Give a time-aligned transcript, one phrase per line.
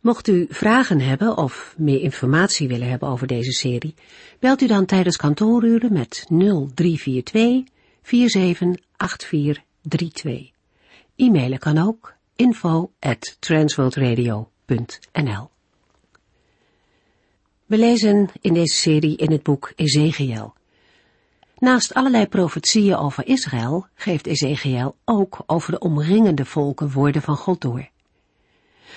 [0.00, 3.94] Mocht u vragen hebben of meer informatie willen hebben over deze serie,
[4.38, 7.64] belt u dan tijdens kantooruren met 0342
[8.02, 10.50] 478432.
[11.16, 15.50] E-mailen kan ook info at transworldradio.nl
[17.66, 20.54] We lezen in deze serie in het boek Ezekiel.
[21.58, 27.60] Naast allerlei profetieën over Israël geeft Ezekiel ook over de omringende volken woorden van God
[27.60, 27.89] door.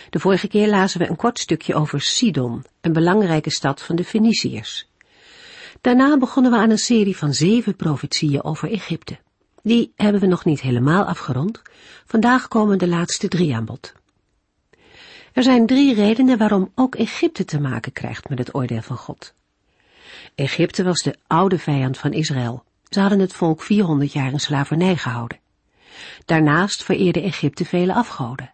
[0.10, 4.04] De vorige keer lazen we een kort stukje over Sidon, een belangrijke stad van de
[4.04, 4.88] Feniciërs.
[5.82, 9.18] Daarna begonnen we aan een serie van zeven profetieën over Egypte.
[9.64, 11.62] Die hebben we nog niet helemaal afgerond.
[12.06, 13.94] Vandaag komen de laatste drie aan bod.
[15.34, 19.34] Er zijn drie redenen waarom ook Egypte te maken krijgt met het oordeel van God.
[20.36, 22.64] Egypte was de oude vijand van Israël.
[22.90, 25.40] Ze hadden het volk 400 jaar in slavernij gehouden.
[26.26, 28.53] Daarnaast vereerde Egypte vele afgoden.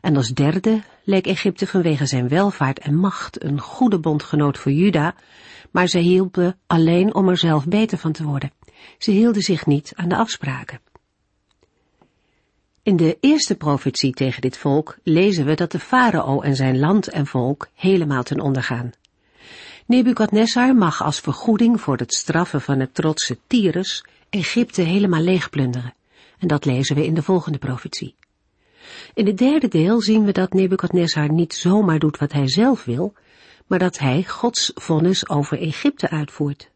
[0.00, 5.14] En als derde leek Egypte vanwege zijn welvaart en macht een goede bondgenoot voor Juda,
[5.70, 8.52] maar ze hielpen alleen om er zelf beter van te worden.
[8.98, 10.80] Ze hielden zich niet aan de afspraken.
[12.82, 17.08] In de eerste profetie tegen dit volk lezen we dat de farao en zijn land
[17.08, 18.90] en volk helemaal ten onder gaan.
[19.86, 25.94] Nebukadnessar mag als vergoeding voor het straffen van het trotse Tyrus Egypte helemaal leegplunderen.
[26.38, 28.14] En dat lezen we in de volgende profetie.
[29.14, 33.14] In het derde deel zien we dat Nebukadnessar niet zomaar doet wat hij zelf wil,
[33.66, 36.70] maar dat hij Gods vonnis over Egypte uitvoert.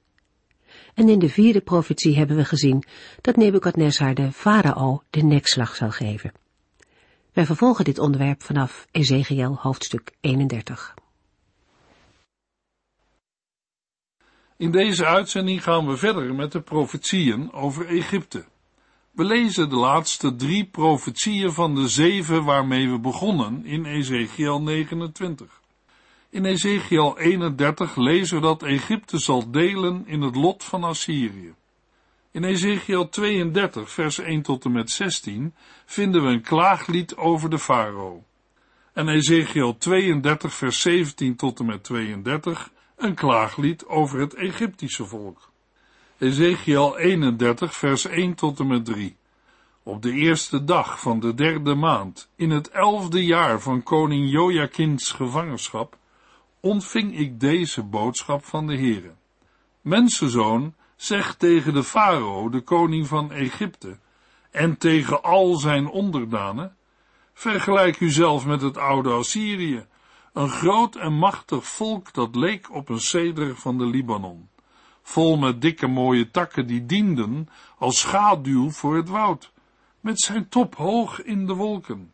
[0.95, 2.85] En in de vierde profetie hebben we gezien
[3.21, 6.33] dat Nebukadnessar de farao de nekslag zal geven.
[7.33, 10.95] Wij vervolgen dit onderwerp vanaf Ezekiel hoofdstuk 31.
[14.57, 18.45] In deze uitzending gaan we verder met de profetieën over Egypte.
[19.15, 25.61] We lezen de laatste drie profetieën van de zeven waarmee we begonnen in Ezekiel 29.
[26.31, 31.55] In Ezekiel 31 lezen we dat Egypte zal delen in het lot van Assyrië.
[32.31, 35.55] In Ezekiel 32, vers 1 tot en met 16
[35.85, 38.25] vinden we een klaaglied over de farao.
[38.93, 45.53] En Ezekiel 32, vers 17 tot en met 32 een klaaglied over het Egyptische volk.
[46.25, 49.17] Ezekiel 31, vers 1 tot en met 3.
[49.83, 55.11] Op de eerste dag van de derde maand, in het elfde jaar van koning Joachins
[55.11, 55.97] gevangenschap,
[56.61, 59.13] ontving ik deze boodschap van de Heere.
[59.81, 63.99] Mensenzoon, zeg tegen de farao, de koning van Egypte,
[64.51, 66.77] en tegen al zijn onderdanen,
[67.33, 69.87] vergelijk uzelf met het oude Assyrië,
[70.33, 74.49] een groot en machtig volk dat leek op een ceder van de Libanon
[75.07, 77.49] vol met dikke mooie takken die dienden
[77.79, 79.53] als schaduw voor het woud,
[80.01, 82.13] met zijn top hoog in de wolken.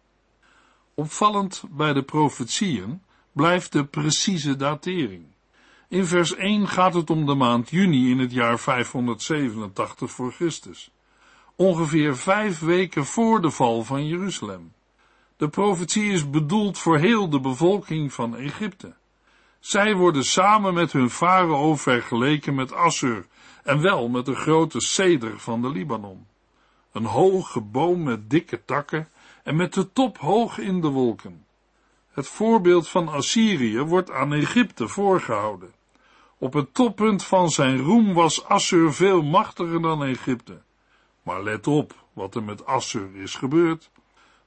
[0.95, 3.03] Opvallend bij de profetieën
[3.33, 5.25] blijft de precieze datering.
[5.89, 10.91] In vers 1 gaat het om de maand juni in het jaar 587 voor Christus,
[11.57, 14.73] ongeveer vijf weken voor de val van Jeruzalem.
[15.37, 18.95] De profetie is bedoeld voor heel de bevolking van Egypte.
[19.61, 23.27] Zij worden samen met hun farao vergeleken met Assur,
[23.63, 26.27] en wel met de grote ceder van de Libanon.
[26.93, 29.09] Een hoge boom met dikke takken
[29.43, 31.45] en met de top hoog in de wolken.
[32.11, 35.73] Het voorbeeld van Assyrië wordt aan Egypte voorgehouden.
[36.39, 40.63] Op het toppunt van zijn roem was Assur veel machtiger dan Egypte.
[41.23, 43.91] Maar let op wat er met Assur is gebeurd.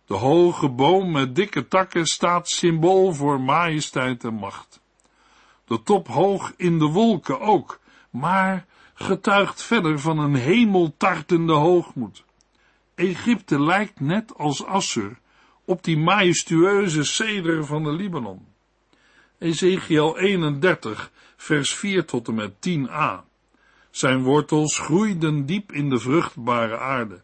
[0.05, 4.81] De hoge boom met dikke takken staat symbool voor majesteit en macht
[5.65, 7.79] de top hoog in de wolken ook,
[8.09, 12.23] maar getuigt verder van een hemeltartende hoogmoed.
[12.95, 15.19] Egypte lijkt net als Assur
[15.65, 18.47] op die majestueuze ceder van de Libanon.
[19.37, 23.31] Ezekiel 31, vers 4 tot en met 10a.
[23.91, 27.21] Zijn wortels groeiden diep in de vruchtbare aarde.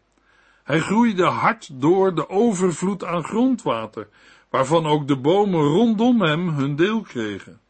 [0.64, 4.08] Hij groeide hard door de overvloed aan grondwater,
[4.50, 7.60] waarvan ook de bomen rondom hem hun deel kregen.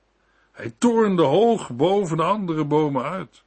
[0.61, 3.43] Hij toornde hoog boven de andere bomen uit.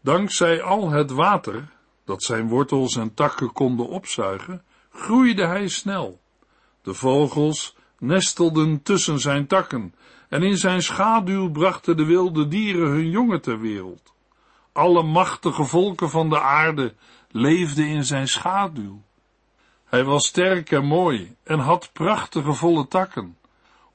[0.00, 1.68] Dankzij al het water,
[2.04, 6.20] dat zijn wortels en takken konden opzuigen, groeide hij snel.
[6.82, 9.94] De vogels nestelden tussen zijn takken,
[10.28, 14.12] en in zijn schaduw brachten de wilde dieren hun jongen ter wereld.
[14.72, 16.94] Alle machtige volken van de aarde
[17.30, 19.02] leefden in zijn schaduw.
[19.84, 23.36] Hij was sterk en mooi en had prachtige volle takken,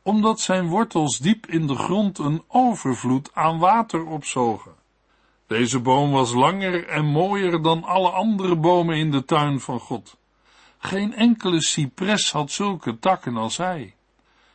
[0.01, 4.71] omdat zijn wortels diep in de grond een overvloed aan water opzogen.
[5.47, 10.17] Deze boom was langer en mooier dan alle andere bomen in de tuin van God.
[10.77, 13.95] Geen enkele cipres had zulke takken als hij.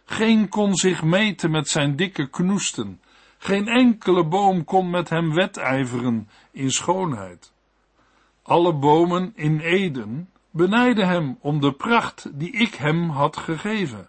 [0.04, 3.00] Geen kon zich meten met zijn dikke knoesten.
[3.38, 7.52] Geen enkele boom kon met hem wedijveren in schoonheid.
[8.42, 14.08] Alle bomen in Eden benijden hem om de pracht die ik hem had gegeven.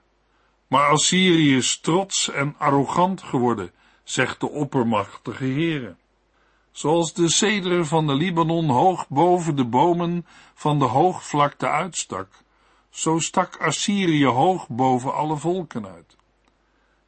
[0.75, 3.71] Maar Assyrië is trots en arrogant geworden,
[4.03, 5.95] zegt de oppermachtige Heere.
[6.71, 12.27] Zoals de ceder van de Libanon hoog boven de bomen van de hoogvlakte uitstak,
[12.89, 16.15] zo stak Assyrië hoog boven alle volken uit.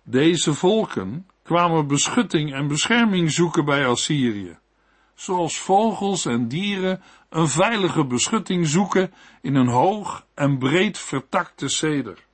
[0.03, 4.57] Deze volken kwamen beschutting en bescherming zoeken bij Assyrië,
[5.15, 12.26] zoals vogels en dieren een veilige beschutting zoeken in een hoog en breed vertakte ceder.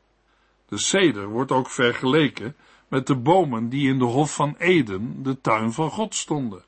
[0.73, 2.55] De ceder wordt ook vergeleken
[2.87, 6.63] met de bomen die in de Hof van Eden, de tuin van God, stonden.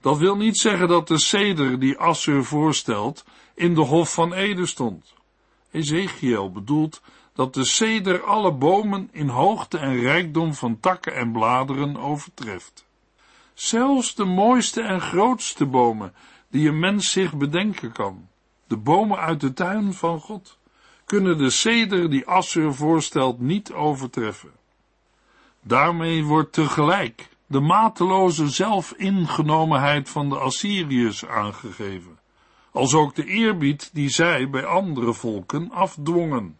[0.00, 4.68] Dat wil niet zeggen dat de ceder die Assur voorstelt in de Hof van Eden
[4.68, 5.14] stond.
[5.70, 7.02] Ezekiel bedoelt
[7.32, 12.86] dat de ceder alle bomen in hoogte en rijkdom van takken en bladeren overtreft.
[13.54, 16.14] Zelfs de mooiste en grootste bomen
[16.48, 18.28] die een mens zich bedenken kan,
[18.66, 20.58] de bomen uit de tuin van God,
[21.04, 24.52] kunnen de ceder die Assur voorstelt niet overtreffen.
[25.62, 32.18] Daarmee wordt tegelijk de mateloze zelfingenomenheid van de Assyriërs aangegeven,
[32.70, 36.58] als ook de eerbied die zij bij andere volken afdwongen.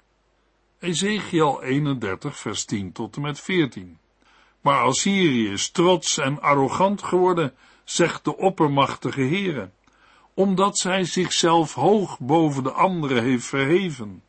[0.78, 3.98] Ezekiel 31 vers 10 tot en met 14.
[4.60, 7.54] Maar Assyrië is trots en arrogant geworden,
[7.84, 9.70] zegt de oppermachtige Heere,
[10.34, 14.22] omdat zij zichzelf hoog boven de anderen heeft verheven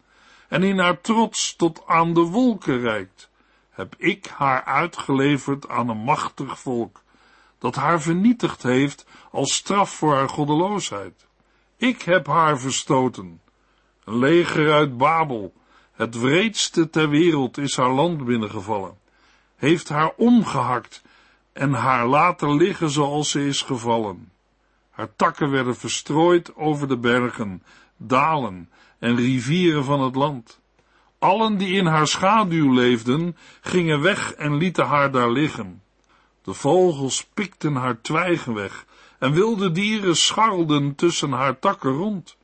[0.48, 3.30] en in haar trots tot aan de wolken reikt
[3.76, 7.02] heb ik haar uitgeleverd aan een machtig volk,
[7.60, 11.26] dat haar vernietigd heeft als straf voor haar goddeloosheid.
[11.78, 13.42] Ik heb haar verstoten.
[14.04, 15.54] Een leger uit Babel,
[15.94, 18.98] het wreedste ter wereld, is haar land binnengevallen,
[19.56, 21.02] heeft haar omgehakt
[21.54, 24.32] en haar laten liggen zoals ze is gevallen.
[24.92, 27.64] Haar takken werden verstrooid over de bergen,
[27.98, 28.70] dalen
[29.06, 30.60] en rivieren van het land.
[31.20, 35.82] Allen die in haar schaduw leefden, gingen weg en lieten haar daar liggen.
[36.42, 38.86] De vogels pikten haar twijgen weg
[39.20, 42.38] en wilde dieren scharrelden tussen haar takken rond.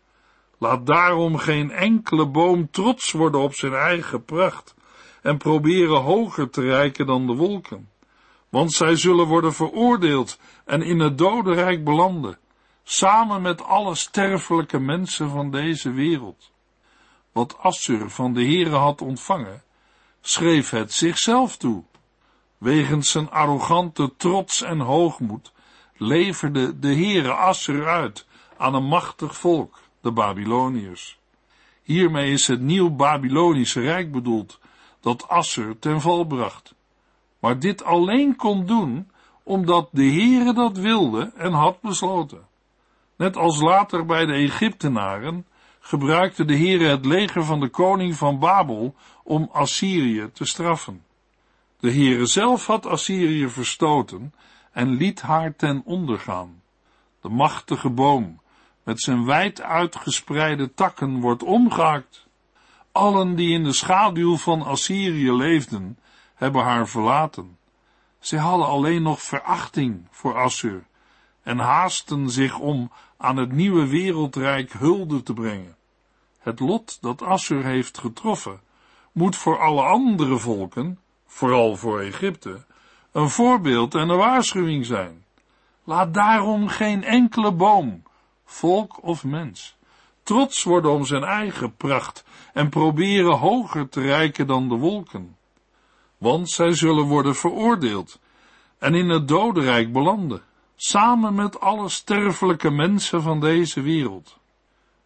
[0.57, 4.75] Laat daarom geen enkele boom trots worden op zijn eigen pracht
[5.21, 7.89] en proberen hoger te reiken dan de wolken,
[8.49, 12.37] want zij zullen worden veroordeeld en in het dodenrijk belanden,
[12.83, 16.50] samen met alle sterfelijke mensen van deze wereld
[17.31, 19.63] wat Assur van de Heere had ontvangen,
[20.21, 21.83] schreef het zichzelf toe.
[22.57, 25.51] Wegens zijn arrogante trots en hoogmoed
[25.97, 28.25] leverde de Heere Assur uit
[28.57, 31.19] aan een machtig volk, de Babyloniërs.
[31.83, 34.59] Hiermee is het nieuw Babylonische Rijk bedoeld,
[34.99, 36.73] dat Assur ten val bracht.
[37.39, 39.11] Maar dit alleen kon doen,
[39.43, 42.47] omdat de Heere dat wilde en had besloten.
[43.15, 45.45] Net als later bij de Egyptenaren
[45.81, 51.03] gebruikte de Heere het leger van de koning van Babel om Assyrië te straffen.
[51.79, 54.33] De Heere zelf had Assyrië verstoten
[54.71, 56.61] en liet haar ten onder gaan.
[57.21, 58.41] De machtige boom
[58.83, 62.27] met zijn wijd uitgespreide takken wordt omgehakt.
[62.91, 65.97] Allen die in de schaduw van Assyrië leefden,
[66.35, 67.57] hebben haar verlaten.
[68.19, 70.83] Zij hadden alleen nog verachting voor Assur
[71.43, 75.75] en haasten zich om aan het nieuwe wereldrijk hulde te brengen.
[76.39, 78.59] Het lot dat Assur heeft getroffen,
[79.11, 82.65] moet voor alle andere volken, vooral voor Egypte,
[83.11, 85.25] een voorbeeld en een waarschuwing zijn.
[85.83, 88.03] Laat daarom geen enkele boom,
[88.45, 89.77] volk of mens,
[90.23, 92.23] trots worden om zijn eigen pracht
[92.53, 95.35] en proberen hoger te reiken dan de wolken.
[96.17, 98.19] Want zij zullen worden veroordeeld
[98.77, 100.41] en in het dodenrijk belanden
[100.83, 104.39] samen met alle sterfelijke mensen van deze wereld.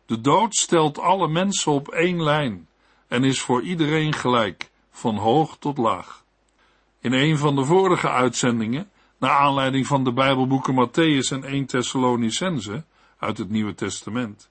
[0.06, 2.68] De dood stelt alle mensen op één lijn
[3.08, 6.24] en is voor iedereen gelijk, van hoog tot laag.
[7.00, 12.84] In een van de vorige uitzendingen, naar aanleiding van de Bijbelboeken Matthäus en 1 Thessalonicense
[13.20, 14.50] uit het Nieuwe Testament,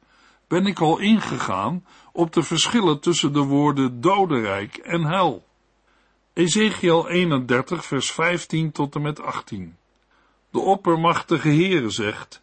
[0.49, 5.47] ben ik al ingegaan op de verschillen tussen de woorden dodenrijk en hel.
[6.33, 9.76] Ezekiel 31, vers 15 tot en met 18.
[10.54, 12.42] De oppermachtige Heere zegt,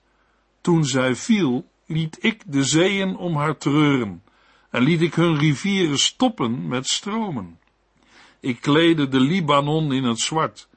[0.61, 4.23] toen zij viel, liet ik de zeeën om haar treuren,
[4.69, 7.59] en liet ik hun rivieren stoppen met stromen.
[8.39, 10.67] Ik kleedde de Libanon in het zwart,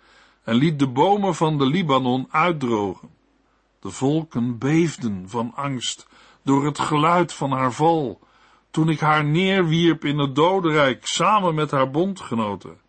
[0.45, 3.11] en liet de bomen van de Libanon uitdrogen.
[3.81, 6.07] De volken beefden van angst
[6.43, 8.21] door het geluid van haar val,
[8.71, 12.81] toen ik haar neerwierp in het dodenrijk samen met haar bondgenoten.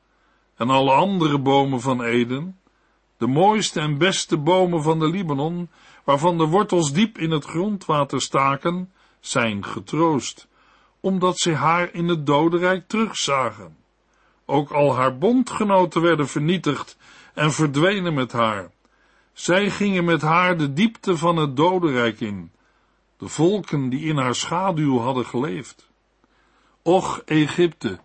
[0.55, 2.59] En alle andere bomen van Eden,
[3.17, 5.69] de mooiste en beste bomen van de Libanon,
[6.03, 10.47] waarvan de wortels diep in het grondwater staken, zijn getroost,
[10.99, 13.77] omdat zij haar in het dodenrijk terugzagen.
[14.45, 16.97] Ook al haar bondgenoten werden vernietigd
[17.33, 18.71] en verdwenen met haar.
[19.33, 22.51] Zij gingen met haar de diepte van het dodenrijk in,
[23.17, 25.89] de volken die in haar schaduw hadden geleefd.
[26.81, 27.99] Och, Egypte,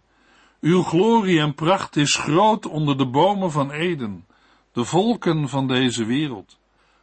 [0.61, 4.27] uw glorie en pracht is groot onder de bomen van Eden,
[4.73, 6.59] de volken van deze wereld.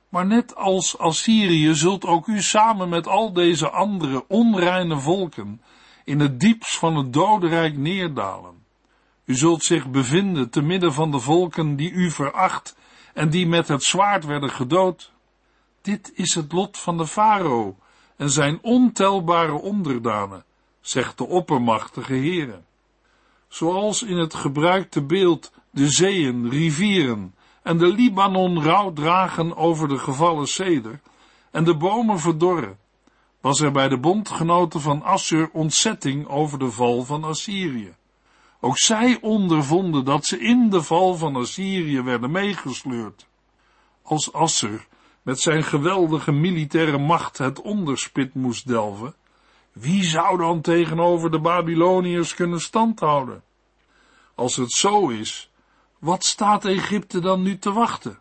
[0.10, 5.62] Maar net als Assyrië zult ook u samen met al deze andere onreine volken
[6.04, 8.66] in het diepst van het dodenrijk neerdalen.
[9.26, 12.76] U zult zich bevinden te midden van de volken die u veracht
[13.14, 15.12] en die met het zwaard werden gedood.
[15.82, 17.78] Dit is het lot van de farao
[18.16, 20.44] en zijn ontelbare onderdanen,
[20.82, 22.62] zegt de oppermachtige Heere.
[23.48, 27.36] Zoals in het gebruikte beeld de zeeën, rivieren
[27.68, 31.00] en de Libanon rouw dragen over de gevallen ceder
[31.52, 32.78] en de bomen verdorren,
[33.42, 37.96] was er bij de bondgenoten van Assur ontzetting over de val van Assyrië.
[38.60, 43.28] Ook zij ondervonden dat ze in de val van Assyrië werden meegesleurd.
[44.02, 44.88] Als Assur
[45.22, 49.16] met zijn geweldige militaire macht het onderspit moest delven,
[49.72, 53.44] wie zou dan tegenover de Babyloniërs kunnen standhouden?
[54.36, 55.52] Als het zo is,
[56.00, 58.20] wat staat Egypte dan nu te wachten?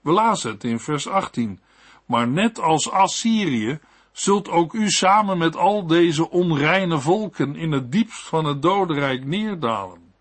[0.00, 1.60] We lazen het in vers 18.
[2.04, 3.80] Maar net als Assyrië
[4.12, 9.24] zult ook u samen met al deze onreine volken in het diepst van het dodenrijk
[9.24, 10.12] neerdalen.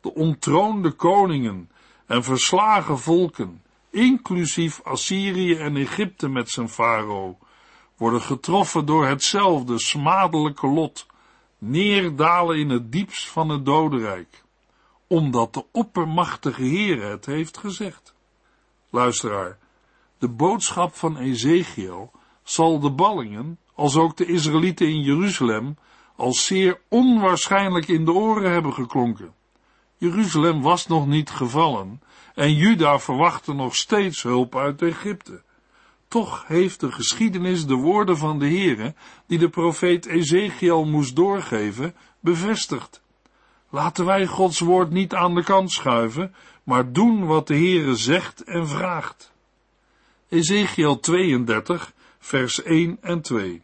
[0.00, 1.70] De ontroonde koningen
[2.06, 7.38] en verslagen volken, inclusief Assyrië en Egypte met zijn farao,
[7.96, 11.06] worden getroffen door hetzelfde smadelijke lot,
[11.58, 14.42] neerdalen in het diepst van het dodenrijk,
[15.08, 18.14] omdat de oppermachtige Heer het heeft gezegd.
[18.90, 19.58] Luisteraar,
[20.18, 22.10] de boodschap van Ezekiel
[22.42, 25.76] zal de ballingen, als ook de Israëlieten in Jeruzalem,
[26.16, 29.34] als zeer onwaarschijnlijk in de oren hebben geklonken.
[29.96, 32.00] Jeruzalem was nog niet gevallen
[32.34, 35.42] en Juda verwachtte nog steeds hulp uit Egypte.
[36.08, 38.94] Toch heeft de geschiedenis de woorden van de Heere,
[39.26, 43.02] die de profeet Ezekiel moest doorgeven, bevestigd.
[43.70, 48.44] Laten wij Gods woord niet aan de kant schuiven, maar doen wat de Heere zegt
[48.44, 49.32] en vraagt.
[50.28, 53.62] Ezekiel 32 vers 1 en 2.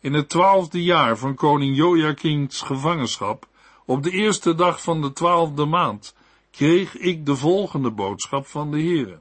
[0.00, 3.46] In het twaalfde jaar van koning Joachim's gevangenschap,
[3.84, 6.14] op de eerste dag van de twaalfde maand,
[6.50, 9.18] kreeg ik de volgende boodschap van de Heere.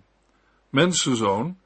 [0.70, 1.58] Mensenzoon,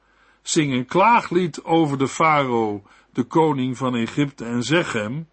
[0.42, 5.28] zing een klaaglied over de farao, de koning van Egypte, en zeg hem,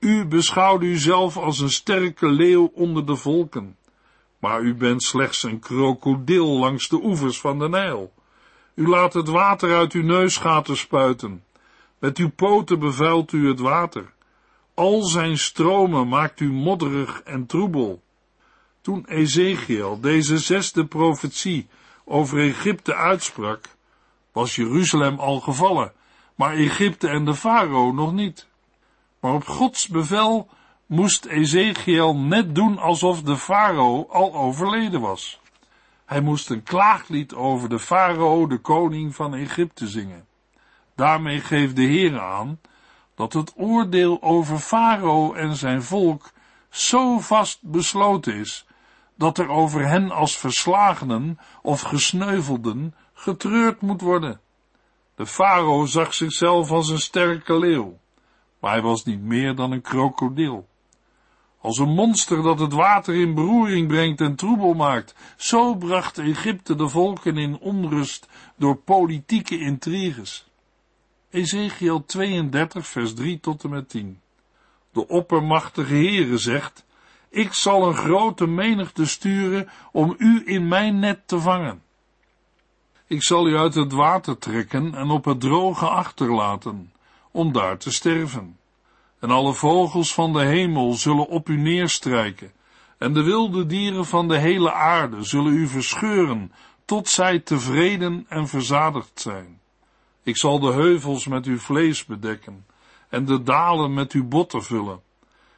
[0.00, 3.76] u beschouwt uzelf als een sterke leeuw onder de volken,
[4.38, 8.12] maar u bent slechts een krokodil langs de oevers van de Nijl.
[8.74, 11.44] U laat het water uit uw neusgaten spuiten.
[11.98, 14.12] Met uw poten bevuilt u het water.
[14.74, 18.02] Al zijn stromen maakt u modderig en troebel.
[18.80, 21.68] Toen Ezekiel deze zesde profetie
[22.04, 23.64] over Egypte uitsprak,
[24.32, 25.92] was Jeruzalem al gevallen,
[26.34, 28.48] maar Egypte en de farao nog niet.
[29.20, 30.48] Maar op Gods bevel
[30.86, 35.40] moest Ezekiel net doen alsof de farao al overleden was.
[36.04, 40.26] Hij moest een klaaglied over de farao, de koning van Egypte, zingen.
[40.94, 42.60] Daarmee geeft de Heer aan
[43.14, 46.30] dat het oordeel over farao en zijn volk
[46.70, 48.66] zo vast besloten is,
[49.14, 54.40] dat er over hen als verslagenen of gesneuvelden getreurd moet worden.
[55.14, 57.98] De farao zag zichzelf als een sterke leeuw,
[58.60, 60.68] maar hij was niet meer dan een krokodil.
[61.60, 65.14] Als een monster dat het water in beroering brengt en troebel maakt.
[65.36, 70.48] Zo bracht Egypte de volken in onrust door politieke intriges.
[71.30, 74.20] Ezekiel 32 vers 3 tot en met 10.
[74.92, 76.84] De oppermachtige Heere zegt,
[77.28, 81.82] ik zal een grote menigte sturen om u in mijn net te vangen.
[83.06, 86.92] Ik zal u uit het water trekken en op het droge achterlaten,
[87.30, 88.58] om daar te sterven
[89.20, 92.52] en alle vogels van de hemel zullen op u neerstrijken,
[92.98, 96.52] en de wilde dieren van de hele aarde zullen u verscheuren,
[96.84, 99.60] tot zij tevreden en verzadigd zijn.
[100.22, 102.66] Ik zal de heuvels met uw vlees bedekken,
[103.08, 105.00] en de dalen met uw botten vullen.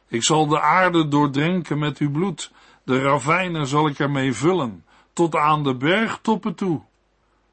[0.07, 2.51] Ik zal de aarde doordrenken met uw bloed,
[2.83, 6.81] de ravijnen zal ik ermee vullen, tot aan de bergtoppen toe.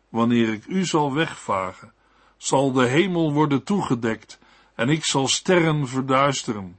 [0.08, 1.92] Wanneer ik u zal wegvagen,
[2.40, 4.38] zal de hemel worden toegedekt,
[4.74, 6.78] en ik zal sterren verduisteren.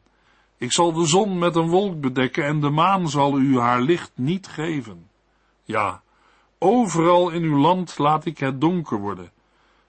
[0.58, 4.12] Ik zal de zon met een wolk bedekken en de maan zal u haar licht
[4.16, 5.10] niet geven.
[5.64, 6.02] Ja,
[6.58, 9.32] overal in uw land laat ik het donker worden.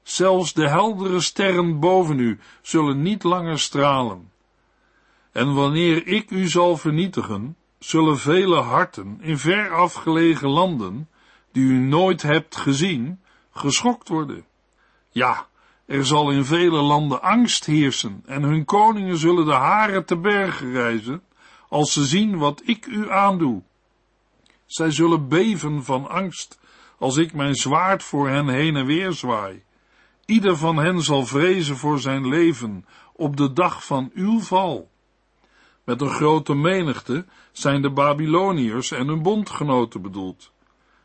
[0.02, 4.30] Zelfs de heldere sterren boven u zullen niet langer stralen.
[5.32, 11.08] En wanneer ik u zal vernietigen, zullen vele harten in ver afgelegen landen,
[11.52, 14.44] die u nooit hebt gezien, geschokt worden.
[15.10, 15.46] Ja,
[15.86, 20.72] er zal in vele landen angst heersen en hun koningen zullen de haren te bergen
[20.72, 21.22] reizen
[21.68, 23.62] als ze zien wat ik u aandoe.
[24.66, 26.60] Zij zullen beven van angst
[26.98, 29.62] als ik mijn zwaard voor hen heen en weer zwaai.
[30.26, 34.90] Ieder van hen zal vrezen voor zijn leven op de dag van uw val.
[35.84, 40.52] Met een grote menigte zijn de Babyloniërs en hun bondgenoten bedoeld.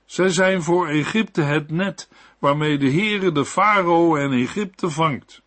[0.05, 5.41] Zij zijn voor Egypte het net waarmee de Heere de farao en Egypte vangt.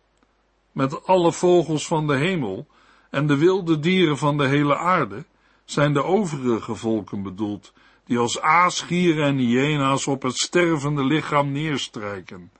[0.71, 2.67] Met alle vogels van de hemel
[3.09, 5.25] en de wilde dieren van de hele aarde
[5.65, 7.73] zijn de overige volken bedoeld,
[8.05, 12.51] die als aasgieren en hyena's op het stervende lichaam neerstrijken,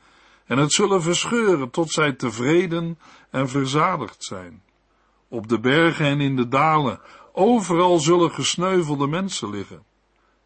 [0.45, 4.63] en het zullen verscheuren tot zij tevreden en verzadigd zijn.
[5.27, 6.99] Op de bergen en in de dalen,
[7.33, 9.83] overal zullen gesneuvelde mensen liggen.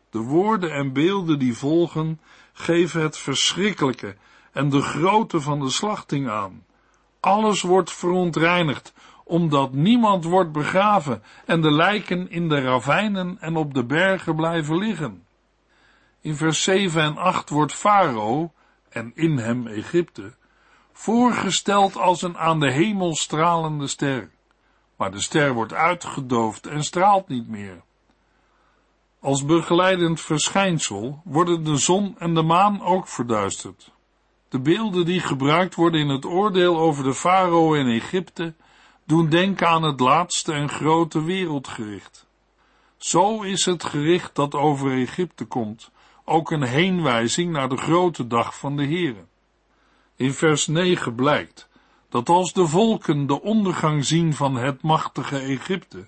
[0.10, 2.20] De woorden en beelden die volgen
[2.58, 4.16] geven het verschrikkelijke
[4.52, 6.66] en de grootte van de slachting aan.
[7.20, 8.94] Alles wordt verontreinigd,
[9.24, 14.78] omdat niemand wordt begraven en de lijken in de ravijnen en op de bergen blijven
[14.78, 15.24] liggen.
[16.22, 18.52] In vers 7 en 8 wordt Farao,
[18.90, 20.34] en in hem Egypte,
[20.92, 24.32] voorgesteld als een aan de hemel stralende ster.
[24.98, 27.82] Maar de ster wordt uitgedoofd en straalt niet meer.
[29.26, 33.92] Als begeleidend verschijnsel worden de zon en de maan ook verduisterd.
[34.50, 38.54] De beelden die gebruikt worden in het oordeel over de farao in Egypte
[39.04, 42.26] doen denken aan het laatste en grote wereldgericht.
[42.98, 45.92] Zo is het gericht dat over Egypte komt
[46.26, 49.26] ook een heenwijzing naar de grote dag van de Here.
[50.16, 51.68] In vers 9 blijkt
[52.10, 56.08] dat als de volken de ondergang zien van het machtige Egypte,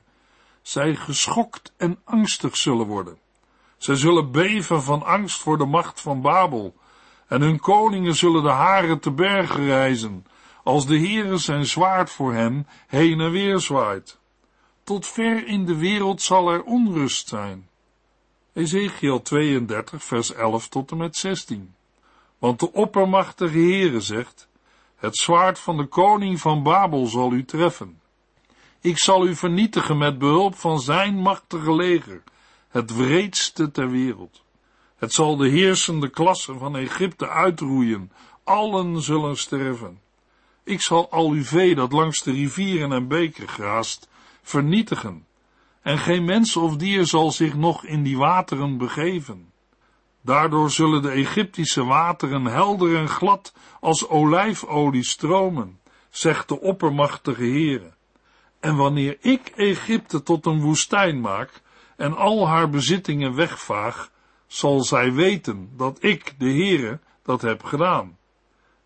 [0.68, 3.18] zij geschokt en angstig zullen worden.
[3.78, 6.76] Zij zullen beven van angst voor de macht van Babel,
[7.28, 10.26] en hun koningen zullen de haren te bergen reizen,
[10.64, 14.18] als de Heere zijn zwaard voor hen heen en weer zwaait.
[14.84, 17.70] Tot ver in de wereld zal er onrust zijn.
[18.54, 21.76] Ezekiel 32, vers 11 tot en met 16.
[22.38, 24.48] Want de oppermachtige Heere zegt,
[24.96, 28.00] het zwaard van de koning van Babel zal u treffen.
[28.82, 32.24] Ik zal u vernietigen met behulp van zijn machtige leger,
[32.70, 34.44] het wreedste ter wereld.
[34.98, 38.12] Het zal de heersende klasse van Egypte uitroeien,
[38.44, 40.00] allen zullen sterven.
[40.64, 44.10] Ik zal al uw vee dat langs de rivieren en beken graast,
[44.42, 45.26] vernietigen,
[45.82, 49.52] en geen mens of dier zal zich nog in die wateren begeven.
[50.22, 57.96] Daardoor zullen de Egyptische wateren helder en glad als olijfolie stromen, zegt de oppermachtige Heere.
[58.60, 61.62] En wanneer ik Egypte tot een woestijn maak
[61.96, 64.12] en al haar bezittingen wegvaag,
[64.48, 68.18] zal zij weten dat ik, de Heere, dat heb gedaan.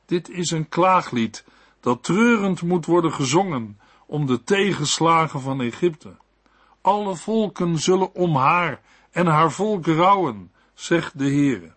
[0.06, 1.46] Dit is een klaaglied
[1.80, 6.16] dat treurend moet worden gezongen om de tegenslagen van Egypte.
[6.82, 8.82] Alle volken zullen om haar
[9.12, 11.74] en haar volk rouwen, zegt de Heere.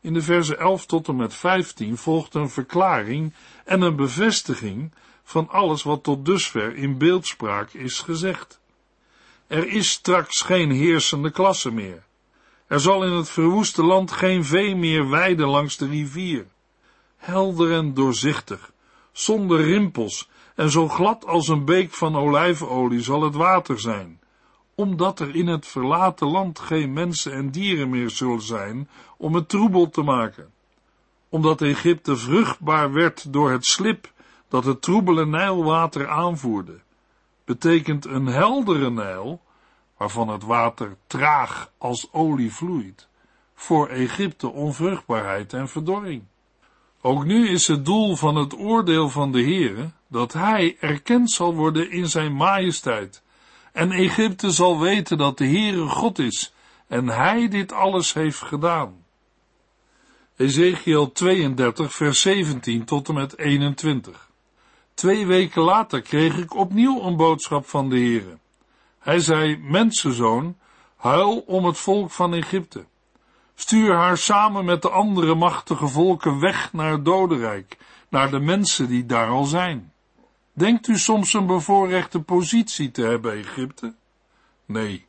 [0.00, 4.92] In de verse 11 tot en met 15 volgt een verklaring en een bevestiging
[5.30, 8.60] van alles wat tot dusver in beeldspraak is gezegd.
[9.46, 12.02] Er is straks geen heersende klasse meer.
[12.66, 16.46] Er zal in het verwoeste land geen vee meer weiden langs de rivier.
[17.16, 18.72] Helder en doorzichtig,
[19.12, 24.20] zonder rimpels en zo glad als een beek van olijfolie zal het water zijn,
[24.74, 29.48] omdat er in het verlaten land geen mensen en dieren meer zullen zijn om het
[29.48, 30.50] troebel te maken.
[31.28, 34.12] Omdat Egypte vruchtbaar werd door het slip
[34.50, 36.80] dat het troebele Nijlwater aanvoerde,
[37.44, 39.40] betekent een heldere Nijl,
[39.96, 43.08] waarvan het water traag als olie vloeit,
[43.54, 46.22] voor Egypte onvruchtbaarheid en verdorring.
[47.00, 51.54] Ook nu is het doel van het oordeel van de Heere dat hij erkend zal
[51.54, 53.22] worden in zijn majesteit
[53.72, 56.52] En Egypte zal weten dat de Heere God is
[56.86, 59.04] en hij dit alles heeft gedaan.
[60.36, 64.29] Ezekiel 32 vers 17 tot en met 21
[65.00, 68.38] Twee weken later kreeg ik opnieuw een boodschap van de Heere.
[68.98, 70.56] Hij zei, mensenzoon,
[70.96, 72.84] huil om het volk van Egypte.
[73.54, 78.88] Stuur haar samen met de andere machtige volken weg naar het dodenrijk, naar de mensen
[78.88, 79.92] die daar al zijn.
[80.52, 83.94] Denkt u soms een bevoorrechte positie te hebben, Egypte?
[84.66, 85.06] Nee,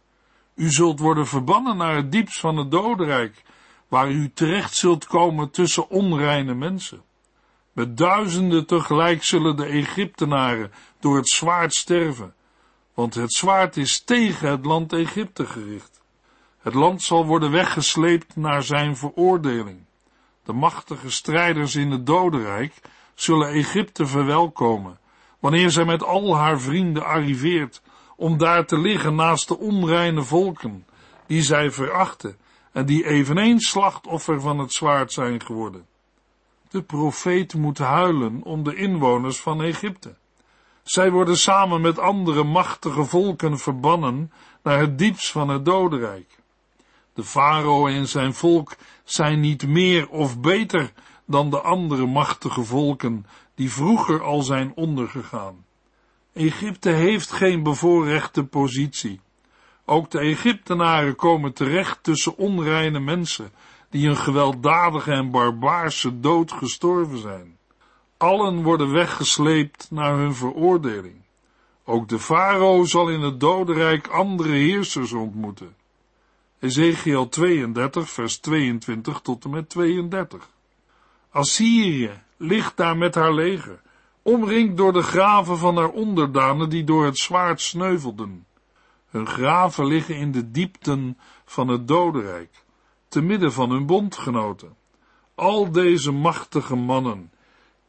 [0.56, 3.44] u zult worden verbannen naar het diepst van het dodenrijk,
[3.88, 7.02] waar u terecht zult komen tussen onreine mensen.
[7.72, 12.34] Met duizenden tegelijk zullen de Egyptenaren door het zwaard sterven,
[12.94, 16.02] want het zwaard is tegen het land Egypte gericht.
[16.60, 19.80] Het land zal worden weggesleept naar zijn veroordeling.
[20.44, 22.74] De machtige strijders in het dodenrijk
[23.14, 25.00] zullen Egypte verwelkomen,
[25.40, 27.82] wanneer zij met al haar vrienden arriveert,
[28.16, 30.86] om daar te liggen naast de onreine volken,
[31.28, 32.38] die zij verachten
[32.72, 35.86] en die eveneens slachtoffer van het zwaard zijn geworden.
[36.72, 40.16] De profeet moet huilen om de inwoners van Egypte.
[40.84, 44.32] Zij worden samen met andere machtige volken verbannen
[44.64, 46.40] naar het diepst van het dodenrijk.
[47.14, 50.94] De farao en zijn volk zijn niet meer of beter
[51.26, 55.66] dan de andere machtige volken die vroeger al zijn ondergegaan.
[56.34, 59.20] Egypte heeft geen bevoorrechte positie.
[59.86, 63.52] Ook de Egyptenaren komen terecht tussen onreine mensen
[63.92, 67.58] die een gewelddadige en barbaarse dood gestorven zijn.
[68.18, 71.16] Allen worden weggesleept naar hun veroordeling.
[71.86, 75.76] Ook de farao zal in het dodenrijk andere heersers ontmoeten.
[76.60, 80.50] Ezekiel 32, vers 22 tot en met 32.
[81.30, 83.82] Assyrië ligt daar met haar leger,
[84.22, 88.46] omringd door de graven van haar onderdanen die door het zwaard sneuvelden.
[89.10, 92.64] Hun graven liggen in de diepten van het dodenrijk
[93.12, 94.76] te midden van hun bondgenoten.
[95.36, 97.32] Al deze machtige mannen,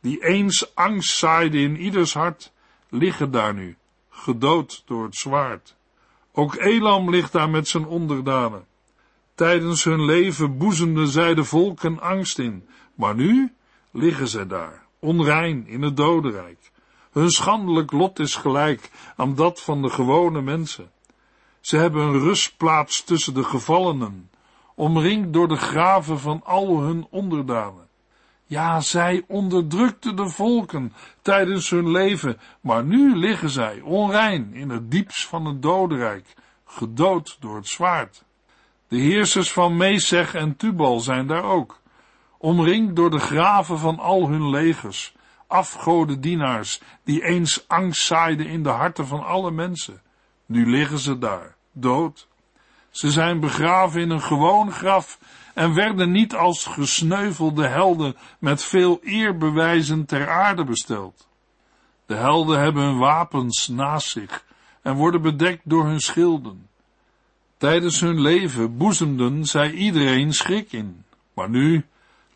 [0.00, 2.52] die eens angst zaaiden in ieders hart,
[2.88, 3.76] liggen daar nu,
[4.08, 5.76] gedood door het zwaard.
[6.32, 8.66] Ook Elam ligt daar met zijn onderdanen.
[9.34, 13.54] Tijdens hun leven boezemden zij de volken angst in, maar nu
[13.90, 16.70] liggen zij daar, onrein in het dodenrijk.
[17.12, 20.90] Hun schandelijk lot is gelijk aan dat van de gewone mensen.
[21.60, 24.30] Ze hebben een rustplaats tussen de gevallenen,
[24.82, 27.88] omringd door de graven van al hun onderdanen.
[28.44, 34.90] Ja, zij onderdrukten de volken tijdens hun leven, maar nu liggen zij onrein in het
[34.90, 38.24] diepst van het dodenrijk, gedood door het zwaard.
[38.88, 41.80] De heersers van Mesech en Tubal zijn daar ook,
[42.38, 45.14] omringd door de graven van al hun legers,
[45.46, 50.02] afgodendienaars, die eens angst zaaiden in de harten van alle mensen.
[50.46, 52.30] Nu liggen ze daar, dood
[52.92, 55.18] ze zijn begraven in een gewoon graf
[55.54, 61.28] en werden niet als gesneuvelde helden met veel eerbewijzen ter aarde besteld.
[62.06, 64.44] De helden hebben hun wapens naast zich
[64.82, 66.68] en worden bedekt door hun schilden.
[67.56, 71.84] Tijdens hun leven boezemden zij iedereen schrik in, maar nu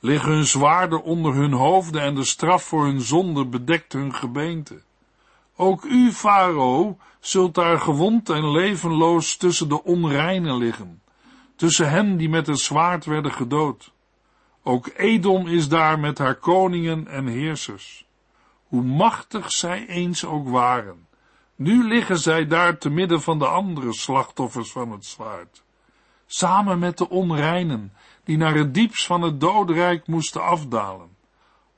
[0.00, 4.82] liggen hun zwaarden onder hun hoofden en de straf voor hun zonde bedekt hun gebeente.
[5.56, 11.02] Ook u, Farao, zult daar gewond en levenloos tussen de onreinen liggen,
[11.56, 13.92] tussen hen die met het zwaard werden gedood.
[14.62, 18.06] Ook Edom is daar met haar koningen en heersers.
[18.66, 21.06] Hoe machtig zij eens ook waren,
[21.54, 25.62] nu liggen zij daar te midden van de andere slachtoffers van het zwaard.
[26.26, 27.92] Samen met de onreinen,
[28.24, 31.15] die naar het diepst van het doodrijk moesten afdalen.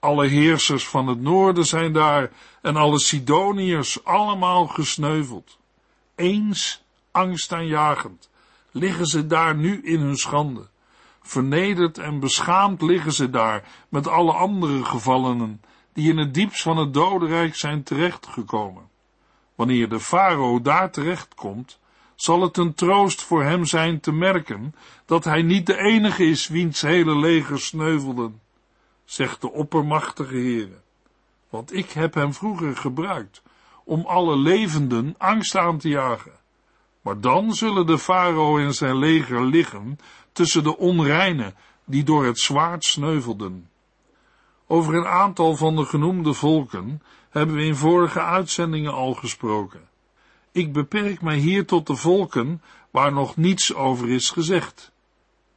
[0.01, 2.31] Alle heersers van het noorden zijn daar
[2.63, 5.59] en alle Sidoniërs allemaal gesneuveld.
[6.15, 8.31] Eens angstaanjagend
[8.71, 10.69] liggen ze daar nu in hun schande.
[11.23, 15.61] Vernederd en beschaamd liggen ze daar met alle andere gevallenen
[15.93, 18.89] die in het diepst van het dodenrijk zijn terechtgekomen.
[19.55, 21.79] Wanneer de farao daar terechtkomt,
[22.15, 24.75] zal het een troost voor hem zijn te merken
[25.07, 28.41] dat hij niet de enige is wiens hele leger sneuvelden
[29.11, 30.81] zegt de oppermachtige Heere.
[31.51, 33.42] Want ik heb hem vroeger gebruikt
[33.85, 36.33] om alle levenden angst aan te jagen.
[37.01, 39.99] Maar dan zullen de farao en zijn leger liggen
[40.33, 43.71] tussen de onreinen die door het zwaard sneuvelden.
[44.66, 49.88] Over een aantal van de genoemde volken hebben we in vorige uitzendingen al gesproken.
[50.53, 54.92] Ik beperk mij hier tot de volken waar nog niets over is gezegd.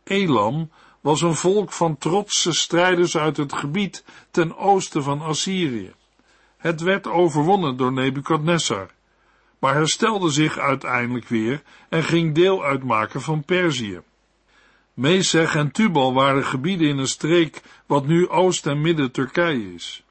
[0.04, 0.70] Elam
[1.02, 5.94] was een volk van trotse strijders uit het gebied ten oosten van Assyrië.
[6.58, 8.90] Het werd overwonnen door Nebukadnessar,
[9.60, 14.02] maar herstelde zich uiteindelijk weer en ging deel uitmaken van Perzië.
[14.94, 20.04] Mesech en Tubal waren gebieden in een streek wat nu Oost- en Midden-Turkije is.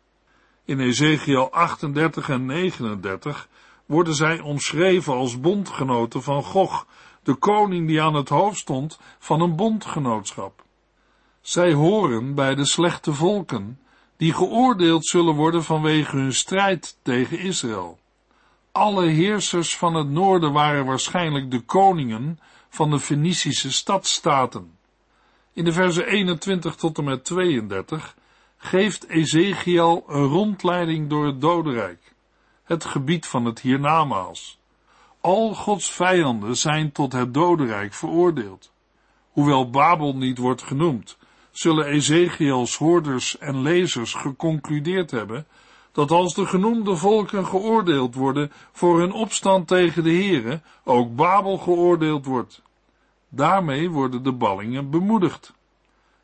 [0.65, 3.49] In Ezekiel 38 en 39
[3.87, 6.87] worden zij omschreven als bondgenoten van Gog,
[7.23, 10.65] de koning die aan het hoofd stond van een bondgenootschap.
[11.41, 13.81] Zij horen bij de slechte volken,
[14.17, 17.99] die geoordeeld zullen worden vanwege hun strijd tegen Israël.
[18.73, 24.79] Alle heersers van het noorden waren waarschijnlijk de koningen van de Fenicische stadstaten.
[25.53, 28.17] In de verse 21 tot en met 32
[28.57, 32.15] geeft Ezekiel een rondleiding door het dodenrijk,
[32.65, 34.59] het gebied van het hiernamaals.
[35.21, 38.73] Al Gods vijanden zijn tot het dodenrijk veroordeeld.
[39.31, 41.19] Hoewel Babel niet wordt genoemd,
[41.61, 45.47] zullen Ezekiels hoorders en lezers geconcludeerd hebben
[45.93, 51.59] dat als de genoemde volken geoordeeld worden voor hun opstand tegen de Here, ook Babel
[51.59, 52.63] geoordeeld wordt.
[53.29, 55.53] Daarmee worden de ballingen bemoedigd.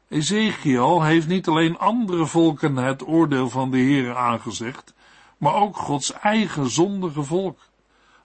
[0.08, 4.94] Ezekiel heeft niet alleen andere volken het oordeel van de Here aangezegd,
[5.36, 7.58] maar ook Gods eigen zondige volk.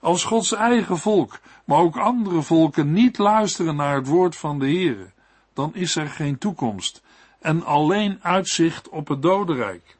[0.00, 4.66] Als Gods eigen volk, maar ook andere volken niet luisteren naar het woord van de
[4.66, 5.10] Here,
[5.52, 7.01] dan is er geen toekomst
[7.42, 9.96] en alleen uitzicht op het dodenrijk.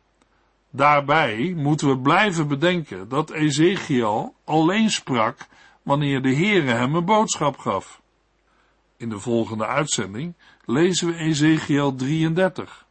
[0.70, 5.36] Daarbij moeten we blijven bedenken dat Ezekiel alleen sprak
[5.82, 8.00] wanneer de Heere hem een boodschap gaf.
[8.96, 12.86] In de volgende uitzending lezen we Ezekiel 33.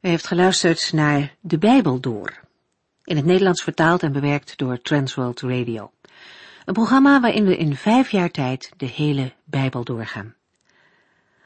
[0.00, 2.40] U heeft geluisterd naar De Bijbel Door,
[3.04, 5.92] in het Nederlands vertaald en bewerkt door Transworld Radio.
[6.64, 10.34] Een programma waarin we in vijf jaar tijd de hele Bijbel doorgaan.